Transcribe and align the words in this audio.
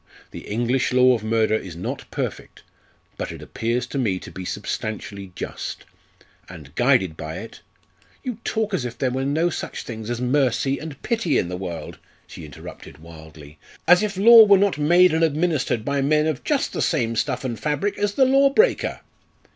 The 0.31 0.47
English 0.47 0.91
law 0.91 1.13
of 1.13 1.23
murder 1.23 1.53
is 1.53 1.75
not 1.75 2.09
perfect, 2.09 2.63
but 3.17 3.31
it 3.31 3.43
appears 3.43 3.85
to 3.85 3.99
me 3.99 4.17
to 4.21 4.31
be 4.31 4.45
substantially 4.45 5.31
just, 5.35 5.85
and 6.49 6.73
guided 6.73 7.15
by 7.15 7.37
it" 7.37 7.61
"You 8.23 8.39
talk 8.43 8.73
as 8.73 8.83
if 8.83 8.97
there 8.97 9.11
were 9.11 9.25
no 9.25 9.51
such 9.51 9.83
things 9.83 10.09
as 10.09 10.19
mercy 10.19 10.79
and 10.79 10.99
pity 11.03 11.37
in 11.37 11.49
the 11.49 11.55
world," 11.55 11.99
she 12.25 12.45
interrupted 12.45 12.97
wildly; 12.97 13.59
"as 13.87 14.01
if 14.01 14.17
law 14.17 14.43
were 14.43 14.57
not 14.57 14.79
made 14.79 15.13
and 15.13 15.23
administered 15.23 15.85
by 15.85 16.01
men 16.01 16.25
of 16.25 16.43
just 16.43 16.73
the 16.73 16.81
same 16.81 17.15
stuff 17.15 17.43
and 17.45 17.59
fabric 17.59 17.99
as 17.99 18.15
the 18.15 18.25
lawbreaker!" 18.25 19.01